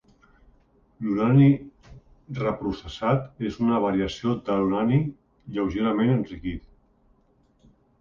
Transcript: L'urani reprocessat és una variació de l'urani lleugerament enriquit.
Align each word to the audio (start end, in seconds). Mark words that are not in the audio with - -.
L'urani 1.09 1.49
reprocessat 2.39 3.45
és 3.51 3.61
una 3.67 3.83
variació 3.85 4.35
de 4.51 4.59
l'urani 4.65 5.01
lleugerament 5.07 6.19
enriquit. 6.19 6.69